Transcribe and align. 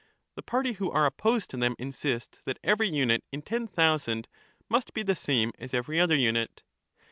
The 0.33 0.41
party 0.41 0.71
who 0.71 0.89
are 0.89 1.05
opposed 1.05 1.51
to 1.51 1.57
them 1.57 1.75
insist 1.77 2.39
that 2.45 2.57
every 2.63 2.87
unit 2.87 3.23
in 3.31 3.43
ten 3.43 3.67
thousand 3.67 4.27
must 4.67 4.95
be 4.95 5.03
the 5.03 5.13
same 5.15 5.51
as 5.59 5.75
every 5.75 5.99
other 5.99 6.15
unit. 6.15 6.63